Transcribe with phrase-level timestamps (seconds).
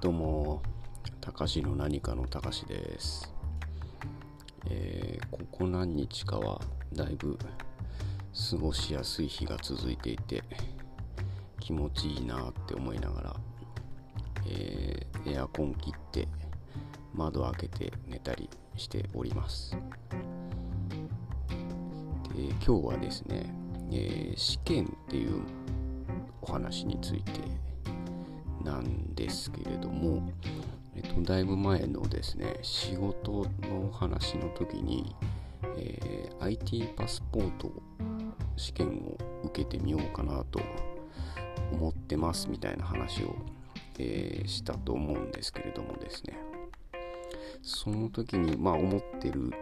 [0.00, 0.62] どうも、
[1.20, 3.30] たかしの何かのたかしです。
[4.64, 6.58] えーここ何日かは
[6.94, 7.38] だいぶ
[8.50, 10.42] 過ごしやすい日が続いていて、
[11.60, 13.36] 気持ちいいなって思いながら、
[14.46, 16.26] えーエアコン切って
[17.12, 18.48] 窓開けて寝たり
[18.78, 19.76] しております。
[22.34, 23.52] で今日はですね、
[23.92, 25.42] えー試験っていう
[26.40, 27.32] お話について
[28.64, 30.30] なんですけれども、
[30.94, 35.14] えっと、だいぶ前のですね仕事の話の時に、
[35.76, 37.70] えー IT パスポート
[38.56, 40.58] 試験を受けてみようかなと
[41.70, 43.36] 思ってますみたいな話を、
[43.98, 46.38] えーしたと思うんですけれどもですね。
[47.62, 49.52] その時にまあ思ってる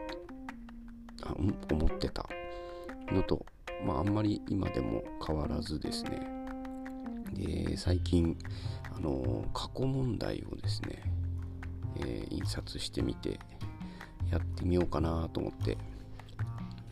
[1.23, 1.35] あ
[1.73, 2.27] 思ってた
[3.13, 3.45] のと、
[3.85, 6.21] まあ、あんまり今でも変わらずですね。
[7.33, 8.37] で最近
[8.99, 11.03] あの過去問題をですね、
[12.01, 13.39] えー印刷してみて
[14.31, 15.79] やってみようかなと思って、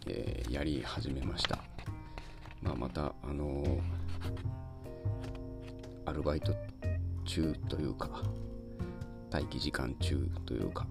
[0.07, 1.59] えーやり始めました、
[2.63, 3.65] まあ、またあの
[6.05, 6.55] アルバイト
[7.25, 8.09] 中というか
[9.33, 10.87] 待機時間中というか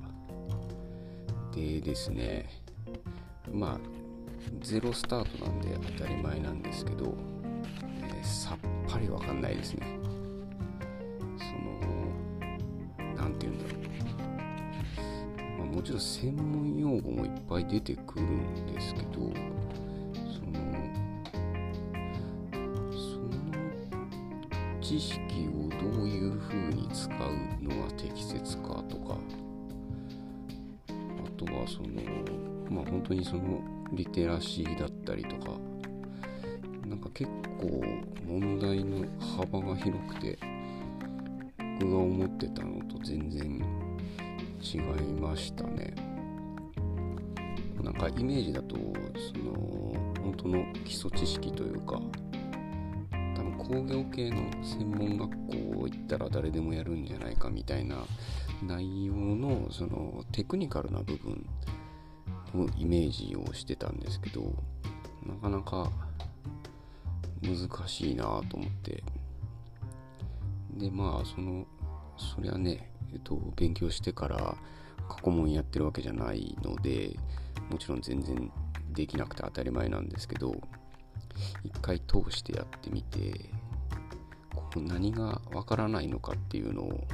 [1.54, 2.50] でですね
[3.52, 3.80] まあ
[4.62, 7.16] ゼロスタートなんで当たり前なんですけど、
[8.10, 8.58] えーさっ
[8.92, 10.15] ぱりわかんないですね。
[15.86, 20.58] ちろん専門用語もいっぱい出てくるんですけどその
[22.92, 23.30] その
[24.82, 29.16] 知識をどういうふうに使うのが適切かとか
[30.90, 32.02] あとはその
[32.68, 33.62] まあ本当にその
[33.94, 35.52] リテラシーだったりとか
[36.88, 37.84] なんか結構
[38.28, 39.06] 問題の
[39.38, 40.40] 幅が広くて
[41.80, 43.85] 僕が思ってたのと全然
[44.66, 44.82] 違い
[45.22, 45.94] ましたね。
[47.84, 49.54] なんかイメージだとその
[50.24, 52.02] 本当の基礎知識というか
[53.36, 57.98] 多分工業系の専門学校行ったら誰でもやるんじゃないかみたいな
[58.64, 61.46] 内容のそのテクニカルな部分
[62.56, 64.52] のイメージをしてたんですけど
[65.28, 65.92] なかなか
[67.44, 69.04] 難しいなと思って。
[70.78, 71.66] でまあその
[72.18, 74.58] そりゃねえっと勉強してから
[75.08, 77.18] 過去問やってるわけじゃないので
[77.70, 78.52] もちろん全然
[78.92, 80.56] できなくて当たり前なんですけど
[81.64, 83.50] 一回通してやってみて
[84.54, 87.08] こう何がわからないのかっていうのを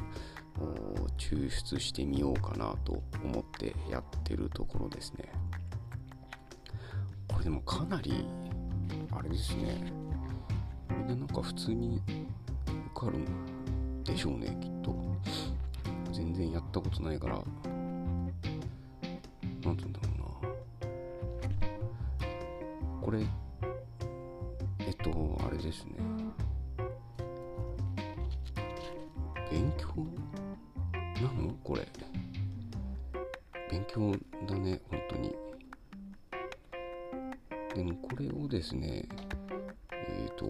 [1.18, 5.31] 抽出してみようかなと思ってやってるところですね。
[7.28, 8.25] これでもかなり
[9.12, 9.91] あれですね。
[10.88, 12.01] これでなんか普通に
[12.94, 14.96] 受かるんでしょうねきっと。
[16.12, 17.46] 全然やったことないからなん
[19.78, 20.26] て言うんだろうな。
[23.02, 23.26] これ
[24.80, 25.96] えっとあれですね。
[29.50, 29.88] 勉強？
[31.22, 31.54] なの？
[31.64, 31.88] これ。
[33.70, 34.12] 勉強
[34.48, 35.36] だね本当に。
[37.74, 39.08] でもこれをですね
[39.92, 40.46] えっ、と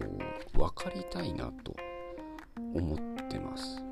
[0.58, 1.76] 分かりたいなと
[2.74, 2.98] 思っ
[3.28, 3.91] てます。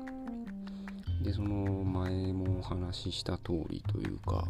[1.21, 4.47] でその前もお話しした通りというか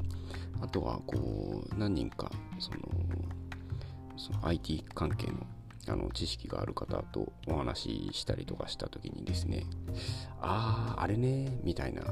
[0.61, 2.77] あとはこう何人かその
[4.17, 5.33] その IT 関係の
[5.87, 9.65] あの知識がある方とお話ししたりとかした時にですね
[10.39, 12.03] あああれねみたいな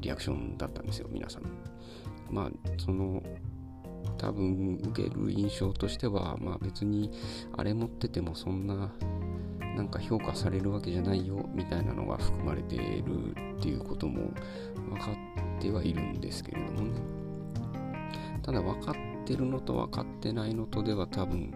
[0.00, 1.42] リアクションだったんですよ皆さん。
[2.28, 3.22] まあその
[4.18, 7.10] 多分受ける印象としてはまあ別に
[7.56, 8.92] あれ持っててもそんな
[9.76, 14.32] なんか評価されるわけじゃないよみたいなのが含まれているっていうことも
[14.90, 17.00] 分かってはいるんですけれどもね。
[18.42, 18.94] ただ分かっ
[19.24, 21.54] てるのと分かってないのとでは多分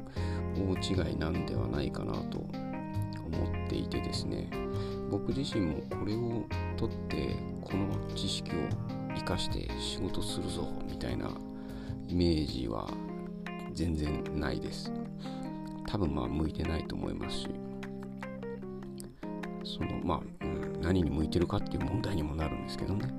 [0.55, 2.49] 大違いなんではないかなと思
[3.67, 4.49] っていてですね。
[5.11, 6.45] 僕自身もこれを
[6.77, 8.55] 取ってこの知識を
[9.15, 11.29] 生かして仕事するぞみたいな
[12.09, 12.89] イメージは
[13.73, 14.93] 全然ないです。
[15.87, 17.66] 多分まあ向いてないと思いますし。
[19.67, 23.13] そのまあ、うん何に向いてるかっていう問題にもなるんですけどね。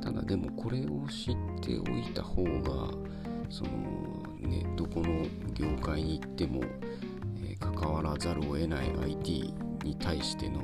[0.00, 2.92] ただでもこれを知っておいた方が
[3.50, 3.70] その
[4.38, 9.54] ねどこの業界に行っても、えー関わらざるを得ない IT
[9.84, 10.60] に対しての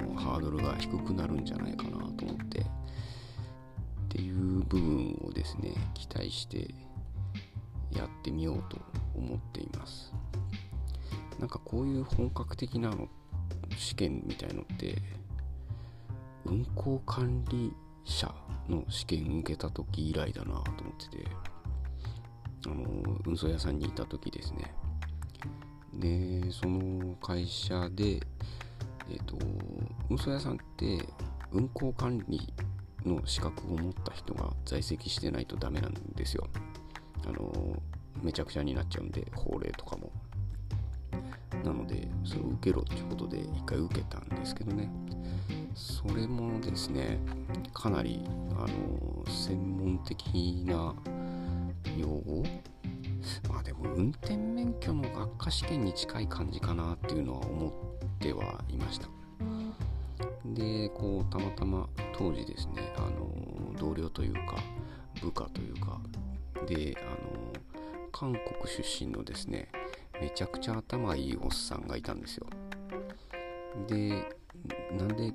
[0.00, 2.60] そのハードルが低くなるんじゃないかなと思って。
[2.60, 2.64] っ
[4.08, 6.72] ていう部分をですね期待して
[7.90, 8.78] やってみようと
[9.14, 10.12] 思っています。
[11.38, 13.08] なんかこういう本格的なのっ
[13.76, 14.96] 試験みたいのって
[16.44, 17.72] 運行管理
[18.04, 18.32] 者
[18.68, 20.64] の試験受けた時以来だなと思っ
[21.10, 21.26] てて
[22.66, 24.74] あの運送屋さんにいた時ですね。
[25.94, 28.20] でその会社で
[29.10, 29.38] えっ、ー、と
[30.10, 31.06] 運送屋さんって
[31.52, 32.52] 運行管理
[33.04, 36.48] の資格を持った人が在籍してないとダメなんですよ。
[37.26, 37.82] あの
[38.22, 40.10] めちゃくちゃになっちゃうんで法令とかも。
[41.64, 44.90] なのでそれを受けろっていうことで一回受けたんですけどね。
[45.74, 47.18] それもですね
[47.72, 48.22] かなり
[48.52, 50.94] あの専門的な
[51.98, 52.44] 用語？
[53.48, 57.72] まあでも運転免許の学科試験に近い感じかなっていうのは思っ
[58.20, 59.08] てはいました。
[60.44, 64.56] でこうたまたま当時ですねあの同僚というか
[65.20, 65.98] 部下というか
[66.66, 67.16] であの
[68.12, 69.68] 韓国出身のですね
[70.20, 72.46] めちゃくちゃ頭いいおっさんがいたんですよ。
[73.88, 74.24] で
[74.96, 75.32] なんで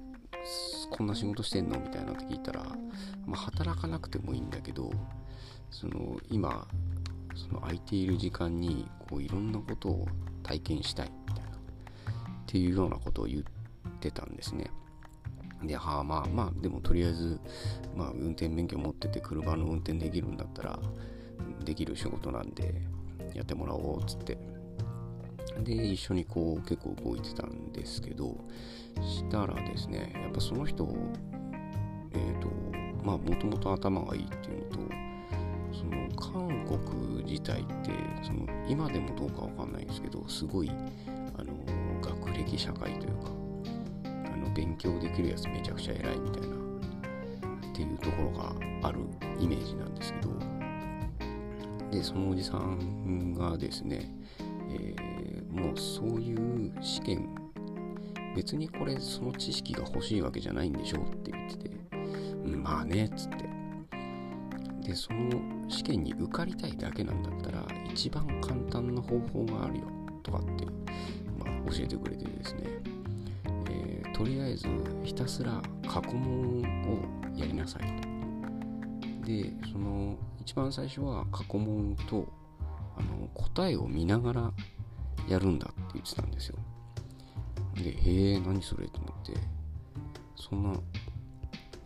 [0.92, 1.80] こんな仕事してんの？
[1.80, 2.64] みたいなって聞いたら、
[3.26, 4.92] まあ、働かなくてもいいんだけど
[5.70, 6.68] その今
[7.36, 10.08] その空いている時間にこういろんなことを
[10.44, 11.54] 体験したいみたいなっ
[12.48, 13.44] ていうようなことを言っ
[14.00, 14.72] てたんですね。
[15.64, 17.40] で、はあまあまあでもとりあえず、
[17.96, 20.80] まあ、運転免許持ってて車の運転できるんだったら
[21.66, 22.82] できる仕事なんで
[23.34, 24.38] やってもらおうっつって
[25.64, 28.36] で一緒にこう結構動いてたんですけど
[29.02, 30.88] したらですねやっぱその人
[32.14, 32.48] えっ、ー、と
[33.04, 34.80] まあもともと頭がいいっていうのと
[35.72, 37.92] その韓国自体って
[38.24, 40.72] その今でもどうかわかんないんですけどすごい
[41.38, 41.54] あの
[42.02, 43.32] 学歴社会というか
[44.06, 48.54] あの勉強できるやつめちゃくちゃ偉いみたいなっていうところが
[48.88, 49.00] ある
[49.40, 50.60] イメージなんですけど。
[51.92, 54.12] でそのおじさんがですね、
[54.70, 55.19] えー、
[55.50, 57.30] もうそういう試験
[58.36, 61.72] 別にこれその知識が欲しいわけじゃないんでしょうって言ってて、
[62.46, 63.50] うん、まあねっつって。
[64.90, 69.84] でその試験に受かりたいだけなんだったら一番簡単な方法があるよ
[70.24, 70.66] とかって、
[71.38, 72.64] まあ、教えてくれてですね、
[73.70, 74.68] えー、とりあえず
[75.04, 79.28] ひたすら過去問をやりなさいと。
[79.28, 82.28] でその一番最初は過去問と
[82.98, 84.54] あの答えを見ながら
[85.30, 86.56] やるんだって言ってたんですよ
[87.76, 89.34] でへえ何それと思って
[90.36, 90.80] そんな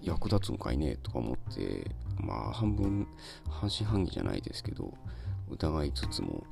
[0.01, 3.07] 役立つんかいねとか思ってまあ半分
[3.49, 4.93] 半信半疑じゃないですけど
[5.49, 6.43] 疑いつつも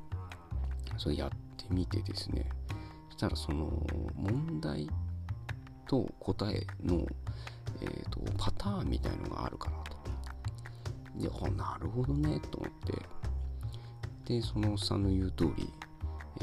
[0.96, 2.48] それやってみてですね
[3.10, 3.70] そしたらその
[4.14, 4.88] 問題
[5.92, 7.04] と答えの、
[7.82, 9.98] えーと、パターンみたいのがあるかなと。
[11.16, 12.70] で、あ、なるほどね、と思っ
[14.24, 14.34] て。
[14.40, 15.70] で、そのおっさんの言う通り、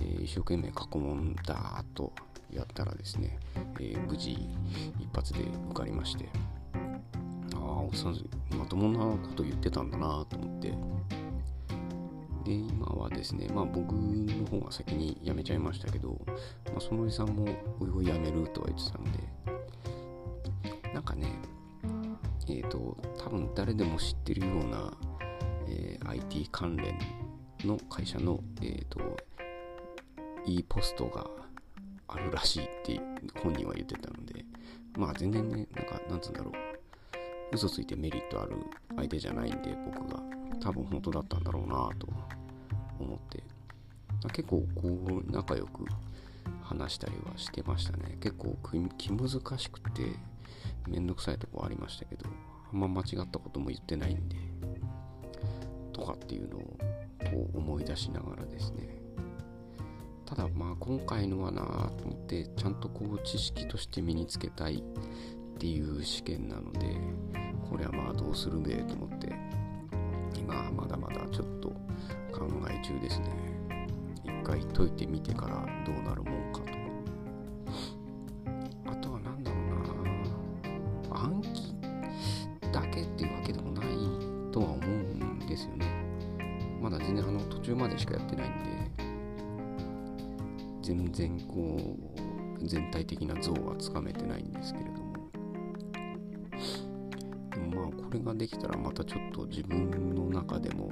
[0.01, 2.11] え、一生懸命過去問だーっと
[2.51, 3.39] やったらですね、
[3.79, 4.31] え、無事
[4.99, 6.29] 一発で受かりまして
[7.55, 7.59] ああ。
[7.81, 10.73] おっさんまともなこと言ってたんだなと思って
[12.45, 16.17] で今はですねまあ僕の方が先に辞めちゃいましたけど、
[16.67, 17.45] まあ、そのおじさんも
[17.79, 19.09] おいおい辞めるとは言ってたんで
[20.93, 21.27] なんかね
[22.47, 24.91] えっ、ー、と多分誰でも知ってるような、
[25.67, 26.97] えー、IT 関連
[27.63, 28.99] の会社のえっ、ー、と
[30.49, 31.27] e ポストが
[32.07, 32.99] あるらしいって
[33.41, 34.43] 本人は言ってたので
[34.97, 36.53] まあ全然ねなんかなんつうんだろう。
[37.51, 38.55] 嘘ついてメリットある
[38.95, 40.21] 相手じゃないんで僕が
[40.59, 42.07] 多分本当だったんだろうなと
[42.99, 43.43] 思って。
[44.33, 45.85] 結構こう仲良く
[46.61, 48.17] 話したりはしてましたね。
[48.19, 48.57] 結構
[48.97, 50.11] 気難しくて
[50.87, 52.25] めんどくさいとこありましたけど
[52.73, 54.35] あんま間違ったことも言ってないんで
[55.93, 56.61] とかっていうのを
[57.31, 58.98] こう思い出しながらですね。
[60.29, 61.61] ただまあ今回のはな
[61.97, 66.97] と思ってちゃんとこう知識として身につけたいっていう試験なので
[67.67, 69.35] これはまあどうするべと思って
[70.37, 71.69] 今まだまだちょっと
[72.31, 73.27] 考え中ですね。
[74.23, 76.78] 一回解いてみてからどうなるもんかと。
[91.19, 91.97] 全然こ
[92.61, 94.91] う全体的な像はつかめてないんですけれど
[97.59, 100.89] もまあこれができたらまたちょっと自分の中でも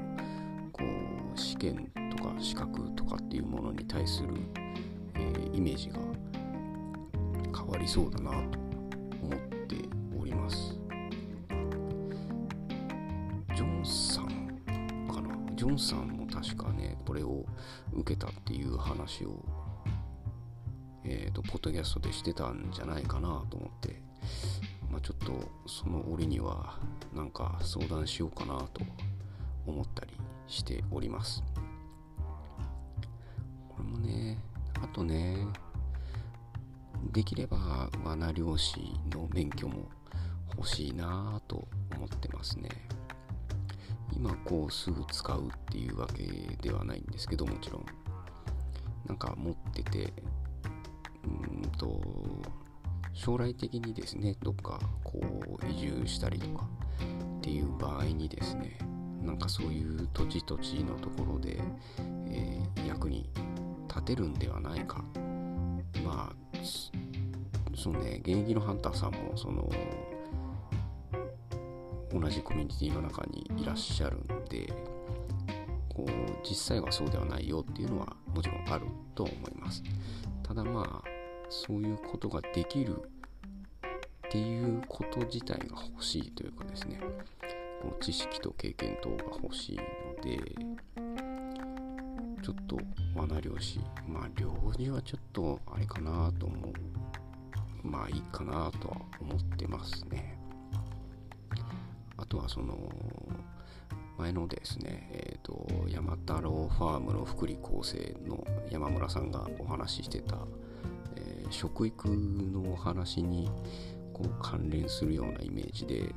[0.73, 4.33] こう試験とか資格とかっていうものに対する、
[5.15, 5.99] えー、イメージが
[7.57, 8.37] 変わりそうだなと
[9.21, 9.77] 思って
[10.19, 10.77] おります。
[13.55, 14.27] ジョンさん
[15.07, 15.29] かな？
[15.55, 17.45] ジョンさんも確かねこれを
[17.93, 19.41] 受けたっていう話を
[21.09, 24.07] えっ、ー、とポッドキャストでしてたんじゃないかなと思って
[24.91, 26.79] まあ、ちょっとその折には
[27.13, 28.81] なんか相談しようかなと
[29.65, 30.13] 思ったり
[30.47, 31.43] しております。
[33.69, 34.37] これもね
[34.81, 35.45] あとね
[37.11, 38.79] できれば罠漁師
[39.11, 39.89] の免許も
[40.55, 42.69] 欲しいなと思ってますね。
[44.15, 46.23] 今こうすぐ使うっていうわけ
[46.61, 47.85] ではないんですけどもちろん。
[49.05, 50.11] なんか持ってて
[51.27, 52.01] うんと
[53.13, 56.67] 将来的にですねどっかこう移住したりとか
[57.39, 58.77] っていう場合にですね
[59.21, 61.59] なんかそういう土地土地のところで、
[62.29, 63.29] えー、役に
[63.87, 65.03] 立てるんではないか。
[66.05, 66.57] まあ
[67.75, 69.69] そのね現役のハンターさんもその
[72.11, 74.71] 同じコミュニティの中にいらっしゃるんで
[75.89, 79.83] こう実際はそうではないよっていうのはもちろんあると思います。
[80.43, 81.16] ただまあ
[81.49, 83.01] そういうことができる
[84.27, 86.99] っていうこと自体が欲しいというかですね。
[87.81, 89.83] こう知識と経験等が欲しいの
[90.23, 90.37] で
[92.43, 92.77] ちょっと
[93.15, 96.73] 罠漁師まあ漁師はちょっとあれかなと思う。
[97.83, 100.37] まあいいかなとは思ってますね。
[102.17, 102.91] あとはその
[104.17, 110.37] 前のですね、えっ、ー、と、山太郎ファームの福利厚生の山村さんがお話ししてた、
[111.49, 113.49] 食育のお話に
[114.13, 116.13] こう関連するようなイメージで、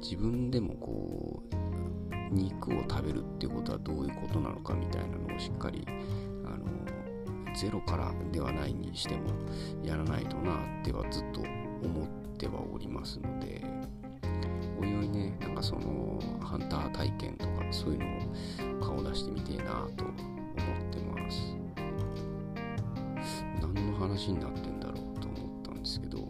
[0.00, 1.54] 自分でもこう、
[2.30, 5.86] 肉を食べるっていうことはどういうことなのかみたいなのをしっかり、
[6.44, 9.30] あの、ゼロからではないにしても
[9.82, 13.62] やらないとなってはずっと思ってはおりますので、
[14.80, 20.04] おいおいねなんかそのハンター体験とかそういうのを顔出してみてえなと
[24.08, 26.26] 話になってんだろうと思ったんですけど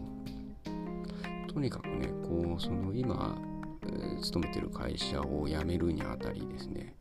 [1.47, 3.37] とにかくねこうその今、
[3.83, 6.93] えー、勤めてる会社を辞めるにあたりですね、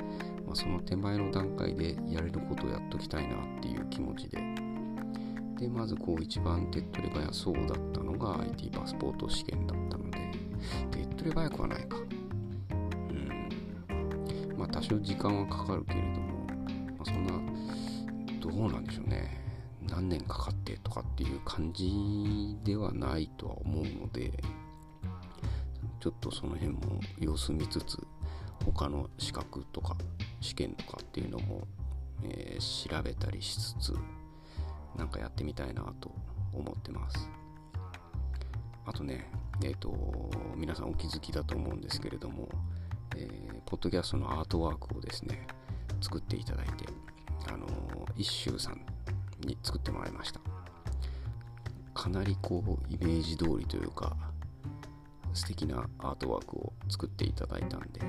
[0.47, 4.39] まあ、その手前の段階でやれることをやっときたいなっていう気持ちで
[5.59, 10.19] でまずこう一番手っ取り早そうだったのが IT パスポート試験だったので
[10.93, 11.97] 手っ取り早くはないか。
[11.97, 12.73] う
[13.13, 14.57] ん。
[14.57, 16.55] まあ多少時間はかかるけれども、ま
[17.01, 17.33] あ、そんな
[18.41, 19.39] どうなんでしょうね。
[19.87, 24.33] 何年かかってとかっていう感じではないとは思うので
[26.01, 27.99] ちょっとその辺も様子見つつ
[28.65, 29.97] 他の資格とか
[30.41, 31.67] 試験とかっていうのも、
[32.25, 33.95] えー、調べたりしつつ
[34.97, 36.11] なんかやってみたいなと
[36.53, 37.31] 思ってます。
[38.85, 39.31] あとね
[39.63, 39.93] えっ、ー、と
[40.57, 42.49] 皆さんお気づきだと思うんですけれども、
[43.17, 45.47] えー、ポッドキャストのアートワークをですね
[46.01, 46.87] 作っていただいて
[47.53, 47.67] あの
[48.17, 48.81] 一周さん
[49.41, 50.41] に作ってもらいました。
[51.95, 54.17] かなりこうイメージ通りというか
[55.35, 58.01] 素敵なアートワークを作っていただいたんで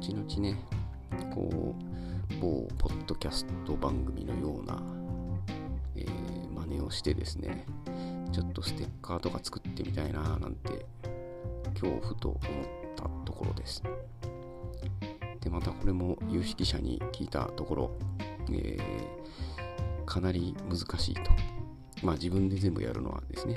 [0.00, 0.64] 後々ね
[1.34, 4.80] こう某ポッドキャスト番組のような
[5.96, 7.64] えー、真似をしてですね
[8.32, 10.86] ちょっとステッカーとか作ってみたいななんて
[11.80, 12.40] 今日ふと思っ
[12.96, 13.82] たところです。
[15.40, 17.90] でまたこれも有識者に聞いたところ、
[18.52, 19.59] えー、
[20.10, 21.22] かなり難しいと。
[22.02, 23.54] まあ自分で全部やるのはですね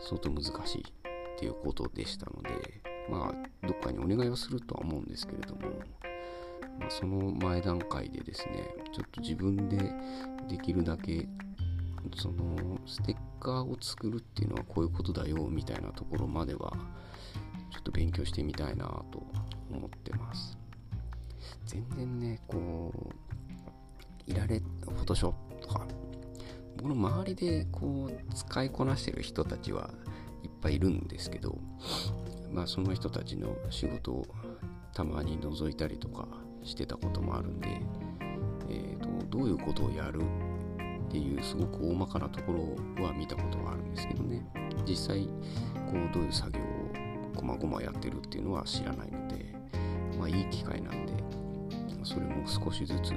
[0.00, 2.80] 相当難しいっていうことでしたので
[3.10, 5.60] まあどっかにお願いをするとは思うんですけれども
[6.78, 9.76] まあ、その前段階でですねちょっと自分で
[10.48, 11.28] できるだけ
[12.16, 16.72] そのステッカーを作るっていうのはこういうことだよみたいなところまでは
[17.70, 19.22] ちょっと勉強してみたいなと
[19.70, 20.56] 思ってます。
[21.66, 22.92] 全然ねこ
[24.26, 25.49] ういられフォトショップ
[26.80, 29.90] 僕の周りでこう使いこなしてる人たちは
[30.42, 31.58] いっぱいいるんですけど
[32.50, 34.26] まあその人たちの仕事を
[34.94, 36.26] たまに覗いたりとか
[36.62, 37.68] してたこともあるんで、
[38.70, 40.22] えーとどういうことをやる
[41.08, 42.52] っていうすごく大まかなとこ
[42.98, 44.44] ろは見たことがあるんですけどね。
[44.86, 45.30] 実際こ
[45.92, 46.62] うどういう作業を
[47.36, 49.54] こまごまやってるっていうのは知らないので
[50.18, 51.12] まあいい機会なんで
[52.02, 53.12] それも少しずつ、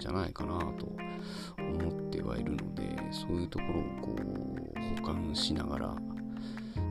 [0.00, 0.86] じゃないかなと
[1.58, 5.94] 思ってはいるのでそういうところをこう保管しながら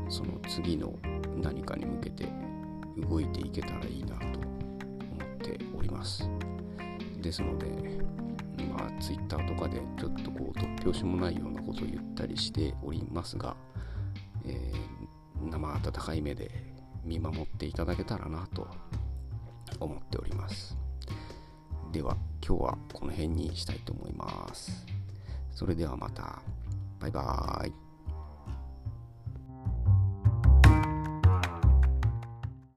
[0.08, 0.94] その次の
[1.42, 2.28] 何かに向けて
[2.98, 6.30] 動いていけたらいいなと思っております。
[7.22, 7.68] ですので
[8.72, 13.56] まあ Twitter とかでちょっとこう突拍子もないようなことを言ったりしておりますが、
[14.46, 16.50] えー、生温かい目で
[17.04, 18.68] 見守っていただけたらなと
[19.80, 20.89] 思っております。
[21.92, 22.16] では
[22.46, 24.86] 今日はこの辺にしたいと思います。
[25.52, 26.42] それではまた。
[27.00, 27.89] バイバーイ。